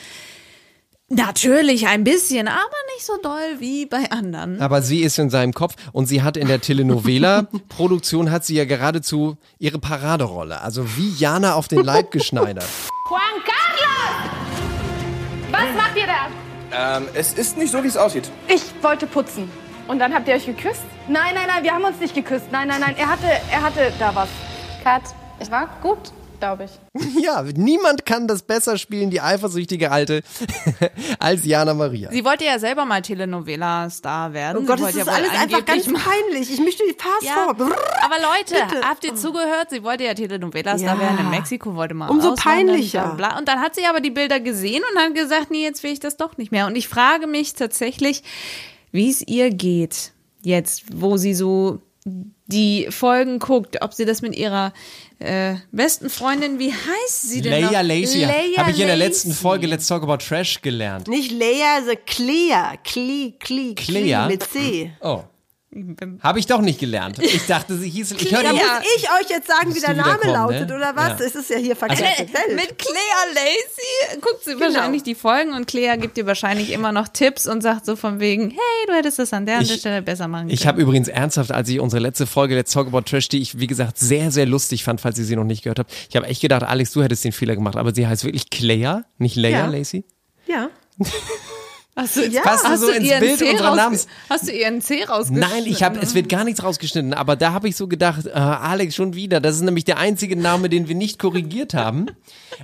[1.12, 4.60] Natürlich ein bisschen, aber nicht so doll wie bei anderen.
[4.60, 8.64] Aber sie ist in seinem Kopf und sie hat in der Telenovela-Produktion hat sie ja
[8.64, 10.60] geradezu ihre Paraderolle.
[10.60, 12.68] Also wie Jana auf den Leib geschneidert.
[13.08, 14.30] Juan Carlos!
[15.50, 16.98] Was macht ihr da?
[16.98, 18.30] Ähm, es ist nicht so, wie es aussieht.
[18.46, 19.50] Ich wollte putzen.
[19.90, 20.82] Und dann habt ihr euch geküsst?
[21.08, 22.46] Nein, nein, nein, wir haben uns nicht geküsst.
[22.52, 24.28] Nein, nein, nein, er hatte, er hatte da was.
[24.84, 25.02] Kat,
[25.40, 25.98] es war gut,
[26.38, 26.70] glaube ich.
[27.20, 30.22] Ja, niemand kann das besser spielen, die eifersüchtige Alte,
[31.18, 32.08] als Jana Maria.
[32.12, 34.62] Sie wollte ja selber mal Telenovela-Star werden.
[34.62, 36.52] Oh Gott, Sie das ist ja alles einfach ganz peinlich.
[36.52, 37.54] Ich möchte die Pass Ja, vor.
[37.54, 37.76] Brrr.
[38.04, 38.88] aber Leute, Bitte.
[38.88, 39.70] habt ihr zugehört?
[39.70, 41.00] Sie wollte ja Telenovela-Star Ja.
[41.00, 43.08] werden in Mexiko, wollte mal Umso peinlicher.
[43.16, 43.38] bla, bla.
[43.38, 46.00] Und dann hat sie aber die Bilder gesehen und hat gesagt, nee, jetzt will ich
[46.00, 46.66] das doch nicht mehr.
[46.68, 48.22] Und ich frage mich tatsächlich,
[48.92, 51.80] wie es ihr geht jetzt, wo sie so
[52.46, 54.72] die Folgen guckt, ob sie das mit ihrer
[55.18, 57.88] äh, besten Freundin, wie heißt sie denn Leia noch?
[57.88, 61.08] Lacey Leia habe ich in der letzten Folge Let's Talk About Trash gelernt.
[61.08, 62.76] Nicht Leia, so Clea.
[62.82, 64.26] Cle, Cle, Clea?
[64.26, 64.92] Cle mit C.
[65.00, 65.22] Oh.
[66.20, 67.20] Habe ich doch nicht gelernt.
[67.22, 68.10] Ich dachte, sie hieß.
[68.12, 68.60] Ich höre Da muss
[68.96, 70.74] ich euch jetzt sagen, wie der Name lautet, ne?
[70.74, 71.20] oder was?
[71.20, 71.24] Ja.
[71.26, 72.56] Es ist ja hier verkehrte Äh, Welt.
[72.56, 72.92] Mit Clea
[73.34, 74.62] Lacey guckt sie Genau.
[74.66, 78.18] wahrscheinlich die Folgen und Clea gibt dir wahrscheinlich immer noch Tipps und sagt so von
[78.18, 80.54] wegen, hey, du hättest das an der, an der Ich- Stelle besser machen können.
[80.54, 83.60] Ich habe übrigens ernsthaft, als ich unsere letzte Folge Let's Talk About Trash, die ich,
[83.60, 85.92] wie gesagt, sehr, sehr lustig fand, falls ihr sie noch nicht gehört habt.
[86.08, 89.04] Ich habe echt gedacht, Alex, du hättest den Fehler gemacht, aber sie heißt wirklich Clea,
[89.18, 89.66] nicht Leia Ja.
[89.66, 90.04] Lacey.
[90.48, 90.68] Ja.
[92.00, 92.42] Hast du, Ja.
[92.42, 94.06] Passt hast so du ins ihren Bild C unserer Namens?
[94.28, 95.50] Hast du ihren C rausgeschnitten?
[95.50, 98.30] Nein, ich habe, es wird gar nichts rausgeschnitten, aber da habe ich so gedacht, äh,
[98.30, 99.40] Alex, schon wieder.
[99.40, 102.06] Das ist nämlich der einzige Name, den wir nicht korrigiert haben.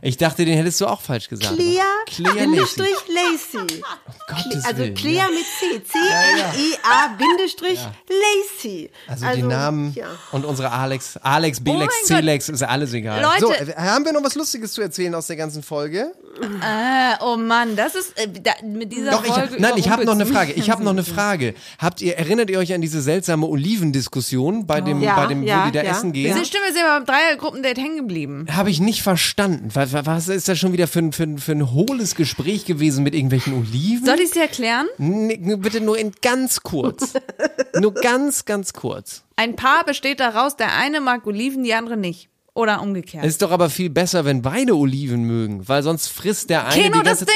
[0.02, 1.54] Ich dachte, den hättest du auch falsch gesagt.
[1.54, 2.46] Clea, Clea Lacey.
[2.46, 3.82] Bindestrich Lacey.
[4.28, 5.28] Gottes Also Willen, Clea ja.
[5.28, 5.82] mit C.
[5.92, 8.90] C-L-E-A Bindestrich Lacey.
[9.06, 10.06] Also, die Namen ja.
[10.32, 13.22] und unsere Alex, Alex, Belex, Oh C-Lex, ist alles egal.
[13.22, 16.12] Leute- so, äh, haben wir noch was Lustiges zu erzählen aus der ganzen Folge?
[16.40, 20.14] Äh, oh Mann, das ist äh, da, mit dieser Doch, ich, nein, ich habe noch
[20.14, 20.52] eine Frage.
[20.52, 21.54] Ich habe noch eine Frage.
[21.78, 25.62] Habt ihr, erinnert ihr euch an diese seltsame Olivendiskussion bei dem, Ja, bei dem, ja,
[25.62, 26.34] wo die da ja, essen gehen?
[26.34, 28.46] Diese Stimme ist ja beim Dreiergruppendate hängen geblieben.
[28.50, 29.68] Habe ich nicht verstanden.
[29.74, 33.04] Was, was ist das schon wieder für ein, für, ein, für ein hohles Gespräch gewesen
[33.04, 34.04] mit irgendwelchen Oliven?
[34.04, 34.86] Soll ich es dir erklären?
[34.98, 37.14] Nee, bitte nur in ganz kurz.
[37.80, 39.22] nur ganz, ganz kurz.
[39.36, 42.28] Ein Paar besteht daraus, der eine mag Oliven, die andere nicht.
[42.56, 43.22] Oder umgekehrt.
[43.22, 46.82] Es ist doch aber viel besser, wenn beide Oliven mögen, weil sonst frisst der eine
[46.82, 47.26] Keno, das, das,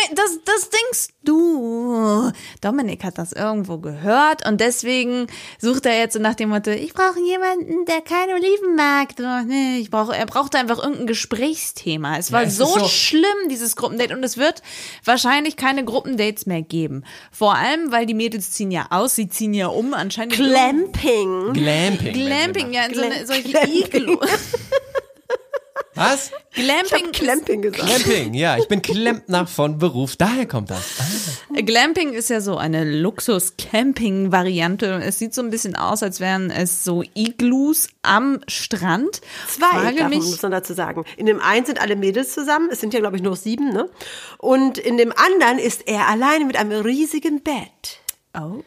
[0.47, 2.33] das denkst du.
[2.63, 5.27] Dominik hat das irgendwo gehört und deswegen
[5.59, 9.09] sucht er jetzt so nach dem Motto, ich brauche jemanden, der keine Oliven mag.
[9.79, 12.17] Ich brauche, er brauchte einfach irgendein Gesprächsthema.
[12.17, 14.17] Es war Ja, es so, so- schlimm, dieses Gruppendate.
[14.17, 14.63] Und es wird
[15.05, 17.05] wahrscheinlich keine Gruppendates mehr geben.
[17.31, 20.33] Vor allem, weil die Mädels ziehen ja aus, sie ziehen ja um, anscheinend.
[20.33, 21.53] Glamping.
[21.53, 22.13] Glamping.
[22.15, 24.19] Glamping, ja, in so eine, solche Glamping.
[25.95, 26.31] Was?
[26.53, 27.85] Glamping, Clamping gesagt.
[27.85, 28.57] Glamping, ja.
[28.59, 30.17] Ich bin Klempner von Beruf.
[30.17, 30.99] Daher kommt das.
[31.55, 35.01] ist, Glamping ist ja so eine Luxus-Camping-Variante.
[35.05, 39.21] Es sieht so ein bisschen aus, als wären es so Iglus am Strand.
[39.49, 41.05] Zwei, Frage davon mich, muss man dazu sagen.
[41.17, 43.89] In dem einen sind alle Mädels zusammen, es sind ja, glaube ich, nur sieben, ne?
[44.39, 47.99] Und in dem anderen ist er alleine mit einem riesigen Bett.
[48.39, 48.63] oh,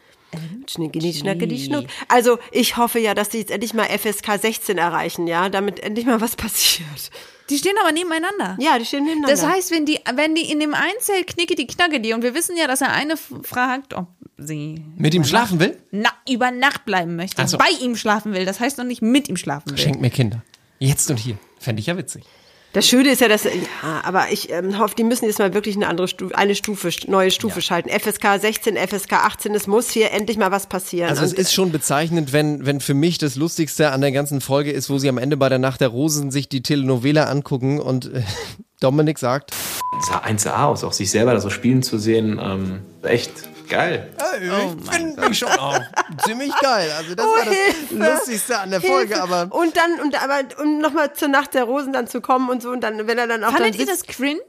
[0.69, 1.85] Schnickeli, schnackeli, schnuck.
[2.07, 6.05] Also, ich hoffe ja, dass die jetzt endlich mal FSK 16 erreichen, ja, damit endlich
[6.05, 7.11] mal was passiert.
[7.49, 8.57] die stehen aber nebeneinander.
[8.59, 9.35] Ja, die stehen nebeneinander.
[9.35, 12.23] Das heißt, wenn die, wenn die in dem einen Zelt knicke die knacke die und
[12.23, 15.77] wir wissen ja, dass er eine fragt, ob sie Mit ihm schlafen will?
[15.91, 17.57] na, über Nacht bleiben möchte, so.
[17.57, 18.45] bei ihm schlafen will.
[18.45, 19.77] Das heißt noch nicht mit ihm schlafen will.
[19.77, 20.41] Schenkt mir Kinder.
[20.79, 21.37] Jetzt und hier.
[21.59, 22.23] Fände ich ja witzig.
[22.73, 23.51] Das Schöne ist ja, dass, ja,
[24.03, 27.29] aber ich ähm, hoffe, die müssen jetzt mal wirklich eine andere Stufe, eine Stufe, neue
[27.29, 27.89] Stufe schalten.
[27.89, 31.07] FSK 16, FSK 18, es muss hier endlich mal was passieren.
[31.07, 34.71] Also es ist schon bezeichnend, wenn, wenn für mich das Lustigste an der ganzen Folge
[34.71, 38.11] ist, wo sie am Ende bei der Nacht der Rosen sich die Telenovela angucken und
[38.11, 38.23] äh,
[38.79, 39.51] Dominik sagt,
[40.01, 42.39] sah 1A aus, auch sich selber da so spielen zu sehen.
[42.43, 43.31] Ähm, echt
[43.73, 44.13] geil.
[44.41, 45.79] ich finde mich schon auch
[46.25, 46.91] ziemlich geil.
[46.97, 49.23] Also das Oh, war das Hilfe, Lustigste an der Folge, Hilfe.
[49.33, 52.61] aber und dann und aber um nochmal zur Nacht der Rosen dann zu kommen und
[52.61, 54.41] so und dann wenn er dann auch Fandet dann ihr das cringe?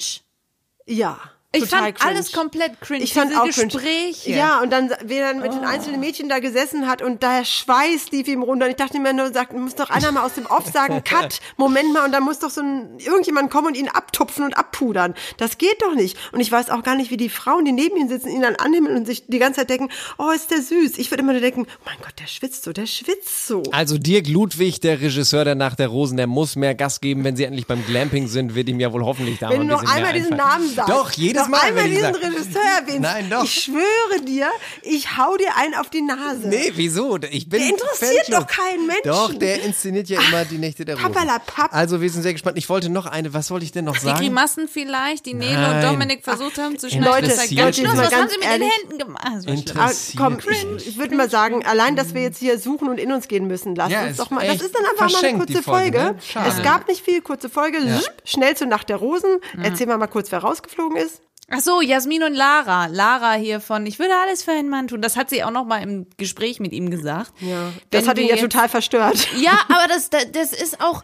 [0.86, 1.18] ja
[1.54, 2.10] Ich fand cringe.
[2.10, 3.02] alles komplett cringe.
[3.04, 3.66] Ich fand Diese auch cringe.
[3.68, 4.30] Gespräche.
[4.30, 7.44] Ja, und dann, wie er dann mit den einzelnen Mädchen da gesessen hat und der
[7.44, 8.66] Schweiß lief ihm runter.
[8.66, 11.40] Und ich dachte mir nur, sagt, muss doch einer mal aus dem Off sagen, Cut,
[11.56, 15.14] Moment mal, und dann muss doch so ein, irgendjemand kommen und ihn abtupfen und abpudern.
[15.38, 16.16] Das geht doch nicht.
[16.32, 18.56] Und ich weiß auch gar nicht, wie die Frauen, die neben ihm sitzen, ihn dann
[18.56, 19.88] anhimmeln und sich die ganze Zeit denken,
[20.18, 20.98] oh, ist der süß.
[20.98, 23.62] Ich würde immer nur denken, oh mein Gott, der schwitzt so, der schwitzt so.
[23.72, 27.36] Also Dirk Ludwig, der Regisseur der Nacht der Rosen, der muss mehr Gas geben, wenn
[27.36, 29.84] sie endlich beim Glamping sind, wird ihm ja wohl hoffentlich da Wenn ein du noch
[29.94, 30.50] einmal diesen einfallen.
[30.60, 30.90] Namen sagst.
[30.90, 33.00] Doch, jedes noch Mal, einmal diesen sag- Regisseur erwähnst.
[33.00, 33.44] Nein, doch.
[33.44, 34.48] Ich schwöre dir,
[34.82, 36.48] ich hau dir einen auf die Nase.
[36.48, 37.16] Nee, wieso?
[37.30, 38.40] Ich bin Der interessiert Fanclub.
[38.40, 39.02] doch keinen Menschen.
[39.04, 41.12] Doch, der inszeniert ja immer die Nächte der Rosen.
[41.12, 41.72] Pappalapapp.
[41.74, 42.58] Also wir sind sehr gespannt.
[42.58, 44.18] Ich wollte noch eine, was wollte ich denn noch Die sagen?
[44.20, 47.04] Grimassen vielleicht, die Nele und Dominik versucht haben zu schneiden.
[47.06, 47.90] Leute, Das ganz schlimm.
[47.96, 48.68] Was haben sie mit ehrlich.
[48.68, 49.24] den Händen gemacht?
[49.24, 52.98] Ah, Interessiert komm, ich, ich würde mal sagen, allein, dass wir jetzt hier suchen und
[52.98, 54.46] in uns gehen müssen, lass Ja, uns doch mal.
[54.46, 56.40] Das ist dann einfach mal eine die kurze Folge, Folge.
[56.40, 56.46] ne?
[56.48, 57.78] Es gab nicht viel, kurze Folge.
[58.24, 59.38] Schnell zur Nacht der Rosen.
[59.62, 61.20] Erzähl mal mal kurz, wer rausgeflogen ist.
[61.50, 62.86] Ach so, Jasmin und Lara.
[62.86, 65.02] Lara hier von Ich würde alles für einen Mann tun.
[65.02, 67.32] Das hat sie auch noch mal im Gespräch mit ihm gesagt.
[67.40, 69.28] Ja, das Wenn hat ihn ja total verstört.
[69.36, 71.02] Ja, aber das, das, das ist auch.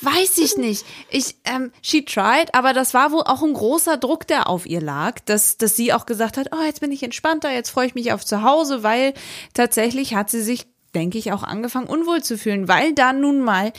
[0.00, 0.84] Weiß ich nicht.
[1.08, 4.80] Ich, ähm, she tried, aber das war wohl auch ein großer Druck, der auf ihr
[4.80, 7.94] lag, dass, dass sie auch gesagt hat, oh, jetzt bin ich entspannter, jetzt freue ich
[7.94, 9.14] mich auf zu Hause, weil
[9.54, 13.72] tatsächlich hat sie sich, denke ich, auch angefangen, unwohl zu fühlen, weil da nun mal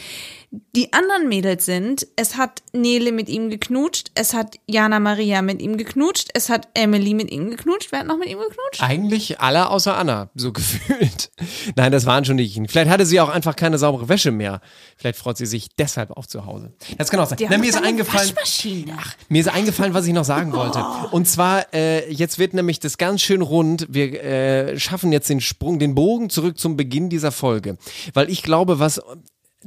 [0.75, 2.07] die anderen Mädels sind.
[2.15, 6.67] Es hat Nele mit ihm geknutscht, es hat Jana Maria mit ihm geknutscht, es hat
[6.73, 7.91] Emily mit ihm geknutscht.
[7.91, 8.81] Wer hat noch mit ihm geknutscht?
[8.81, 11.31] Eigentlich alle außer Anna, so gefühlt.
[11.75, 12.59] Nein, das waren schon nicht.
[12.67, 14.61] Vielleicht hatte sie auch einfach keine saubere Wäsche mehr.
[14.97, 16.73] Vielleicht freut sie sich deshalb auf zu Hause.
[16.97, 17.37] Das kann auch sein.
[17.37, 18.29] Die Na, mir ist eingefallen.
[18.29, 18.97] Waschmaschine.
[19.29, 20.83] Mir ist eingefallen, was ich noch sagen wollte.
[21.11, 23.87] Und zwar, äh, jetzt wird nämlich das ganz schön rund.
[23.89, 27.77] Wir äh, schaffen jetzt den Sprung, den Bogen zurück zum Beginn dieser Folge.
[28.13, 29.01] Weil ich glaube, was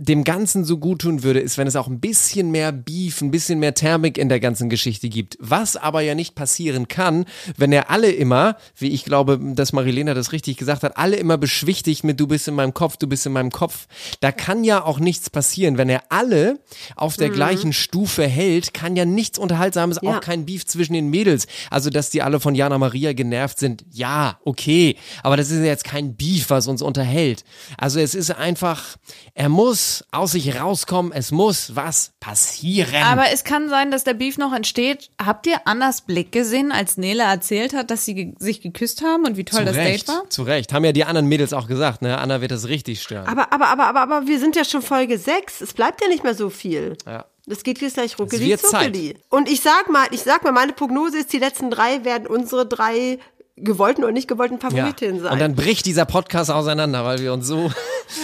[0.00, 3.32] dem Ganzen so gut tun würde, ist, wenn es auch ein bisschen mehr Beef, ein
[3.32, 5.36] bisschen mehr Thermik in der ganzen Geschichte gibt.
[5.40, 7.24] Was aber ja nicht passieren kann,
[7.56, 11.36] wenn er alle immer, wie ich glaube, dass Marilena das richtig gesagt hat, alle immer
[11.36, 13.88] beschwichtigt mit du bist in meinem Kopf, du bist in meinem Kopf.
[14.20, 15.78] Da kann ja auch nichts passieren.
[15.78, 16.60] Wenn er alle
[16.94, 20.18] auf der gleichen Stufe hält, kann ja nichts Unterhaltsames, Ja.
[20.18, 21.48] auch kein Beef zwischen den Mädels.
[21.70, 24.94] Also, dass die alle von Jana Maria genervt sind, ja, okay.
[25.24, 27.42] Aber das ist ja jetzt kein Beef, was uns unterhält.
[27.76, 28.96] Also, es ist einfach,
[29.34, 33.02] er muss aus sich rauskommen, es muss was passieren.
[33.02, 35.10] Aber es kann sein, dass der Beef noch entsteht.
[35.22, 39.24] Habt ihr Annas Blick gesehen, als Nele erzählt hat, dass sie ge sich geküsst haben
[39.24, 40.30] und wie toll zu das Recht, Date war?
[40.30, 40.72] zu Recht.
[40.72, 42.18] Haben ja die anderen Mädels auch gesagt, ne?
[42.18, 43.26] Anna wird das richtig stören.
[43.26, 45.60] Aber, aber, aber, aber, aber wir sind ja schon Folge 6.
[45.60, 46.96] Es bleibt ja nicht mehr so viel.
[47.06, 47.24] Ja.
[47.46, 48.60] Das geht jetzt gleich ruckeli Zeit.
[48.60, 49.16] zuckeli.
[49.30, 52.66] Und ich sag mal, ich sag mal, meine Prognose ist, die letzten drei werden unsere
[52.66, 53.18] drei
[53.60, 54.70] gewollten oder nicht gewollten Ja.
[54.70, 55.32] Favoritinnen sein.
[55.32, 57.70] Und dann bricht dieser Podcast auseinander, weil wir uns so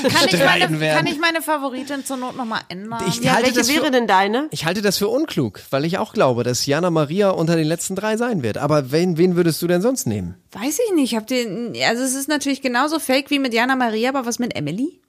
[0.03, 0.97] Kann ich, streiten meine, werden.
[0.97, 3.01] kann ich meine Favoritin zur Not nochmal ändern?
[3.09, 4.49] Ich ja, halte welche das für- wäre denn deine?
[4.51, 7.94] Ich halte das für unklug, weil ich auch glaube, dass Jana Maria unter den letzten
[7.97, 8.59] drei sein wird.
[8.59, 10.35] Aber wen, wen würdest du denn sonst nehmen?
[10.53, 11.14] Weiß ich nicht.
[11.16, 11.47] Habt ihr,
[11.88, 15.01] also es ist natürlich genauso fake wie mit Jana Maria, aber was mit Emily?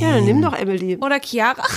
[0.00, 0.96] Ja, dann nimm doch Emily.
[1.00, 1.62] Oder Chiara?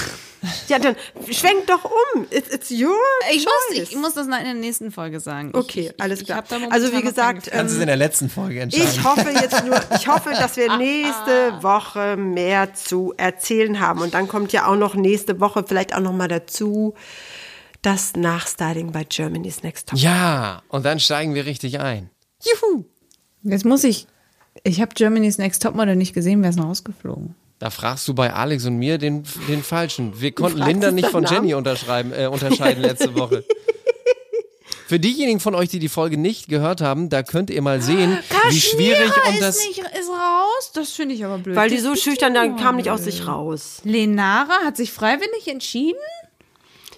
[0.68, 0.98] Ja, dann
[1.32, 2.26] schwenk doch um.
[2.30, 2.92] It's, it's your
[3.32, 3.90] Ich muss, choice.
[3.92, 5.52] ich muss das in der nächsten Folge sagen.
[5.54, 6.40] Okay, ich, alles ich klar.
[6.40, 7.54] hab da Also wie noch gesagt, Gefühl.
[7.60, 8.90] Kannst du es in der letzten Folge entscheiden?
[8.92, 14.02] Ich hoffe jetzt nur, ich hoffe, dass wir nächste Woche mehr zu erzählen haben.
[14.02, 16.94] Und dann kommt ja auch noch nächste Woche vielleicht auch noch mal dazu
[17.82, 20.00] das Nachstyling bei Germany's Next Top.
[20.00, 22.10] ja, und dann steigen wir richtig ein.
[22.44, 22.84] Juhu.
[23.44, 24.08] Jetzt muss ich.
[24.64, 27.36] Ich habe Germany's Next Topmodel nicht gesehen, wer ist noch rausgeflogen?
[27.64, 30.20] Da fragst du bei Alex und mir den, den Falschen.
[30.20, 31.24] Wir konnten Linda nicht von?
[31.24, 33.46] Jenny unterschreiben, äh, unterscheiden letzte Woche.
[34.90, 38.20] Für diejenigen von euch, die die Folge nicht gehört haben, da könnt ihr mal sehen,
[38.50, 39.66] wie schwierig und ist das.
[39.66, 40.72] nicht ist raus.
[40.74, 41.56] Das finde ich aber blöd.
[41.56, 43.80] Weil die so ist schüchtern, dann kam nicht aus sich raus.
[43.86, 46.02] Lenara hat sich freiwillig entschieden.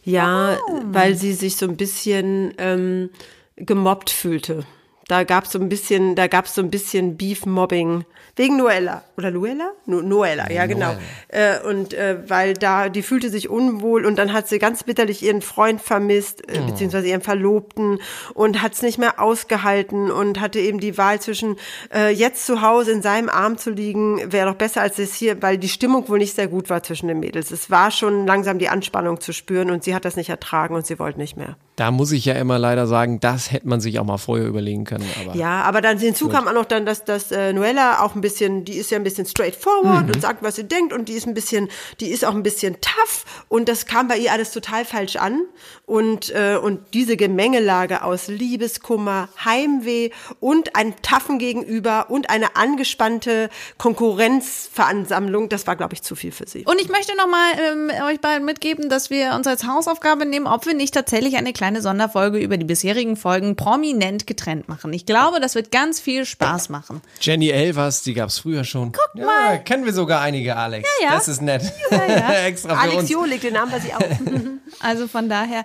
[0.04, 3.12] Ja, weil sie sich so ein bisschen ähm,
[3.56, 4.66] gemobbt fühlte.
[5.08, 9.72] Da gab's so ein bisschen, da gab's so ein bisschen Beef-Mobbing wegen Noella oder Luella,
[9.86, 10.96] no, Noella, ja genau.
[11.30, 15.24] Äh, und äh, weil da die fühlte sich unwohl und dann hat sie ganz bitterlich
[15.24, 18.00] ihren Freund vermisst äh, beziehungsweise ihren Verlobten
[18.34, 21.56] und hat's nicht mehr ausgehalten und hatte eben die Wahl zwischen
[21.94, 25.42] äh, jetzt zu Hause in seinem Arm zu liegen wäre doch besser als es hier,
[25.42, 27.52] weil die Stimmung wohl nicht sehr gut war zwischen den Mädels.
[27.52, 30.86] Es war schon langsam die Anspannung zu spüren und sie hat das nicht ertragen und
[30.86, 31.56] sie wollte nicht mehr.
[31.78, 34.86] Da muss ich ja immer leider sagen, das hätte man sich auch mal vorher überlegen
[34.86, 34.95] können.
[35.22, 38.22] Aber Ja, aber dann hinzu kam auch noch dann, dass, dass äh, Noella auch ein
[38.22, 41.28] bisschen, die ist ja ein bisschen straightforward und sagt, was sie denkt und die ist
[41.28, 44.86] ein bisschen, die ist auch ein bisschen tough und das kam bei ihr alles total
[44.86, 45.42] falsch an
[45.86, 53.50] und äh, und diese Gemengelage aus Liebeskummer, Heimweh und einem taffen Gegenüber und eine angespannte
[53.78, 56.66] Konkurrenzveransammlung, das war glaube ich zu viel für sie.
[56.66, 60.66] Und ich möchte nochmal ähm, euch beiden mitgeben, dass wir uns als Hausaufgabe nehmen, ob
[60.66, 64.85] wir nicht tatsächlich eine kleine Sonderfolge über die bisherigen Folgen prominent getrennt machen.
[64.94, 67.02] Ich glaube, das wird ganz viel Spaß machen.
[67.20, 68.92] Jenny Elvers, die gab's früher schon.
[68.92, 69.64] Guck ja, mal.
[69.64, 70.88] Kennen wir sogar einige, Alex.
[71.02, 71.16] Ja, ja.
[71.16, 71.64] Das ist nett.
[71.92, 72.34] ja.
[72.46, 73.10] Extra für Alex uns.
[73.10, 74.00] Jolik, den Namen weiß ich auch.
[74.80, 75.64] Also von daher,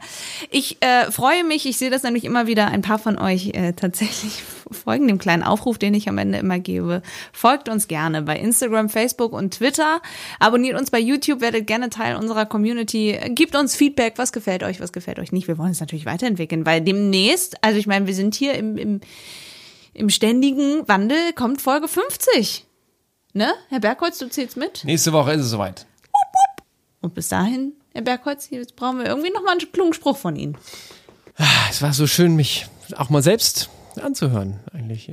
[0.50, 3.72] ich äh, freue mich, ich sehe das nämlich immer wieder, ein paar von euch äh,
[3.72, 7.02] tatsächlich folgen dem kleinen Aufruf, den ich am Ende immer gebe.
[7.32, 10.00] Folgt uns gerne bei Instagram, Facebook und Twitter.
[10.38, 13.18] Abonniert uns bei YouTube, werdet gerne Teil unserer Community.
[13.30, 15.48] Gebt uns Feedback, was gefällt euch, was gefällt euch nicht.
[15.48, 19.00] Wir wollen es natürlich weiterentwickeln, weil demnächst, also ich meine, wir sind hier im, im,
[19.92, 22.66] im ständigen Wandel, kommt Folge 50.
[23.32, 23.52] Ne?
[23.68, 24.84] Herr Bergholz, du zählst mit?
[24.84, 25.86] Nächste Woche ist es soweit.
[27.00, 30.56] Und bis dahin, Herr Bergholz, jetzt brauchen wir irgendwie nochmal einen klugen Spruch von Ihnen.
[31.70, 33.70] Es war so schön, mich auch mal selbst
[34.00, 35.12] anzuhören, eigentlich.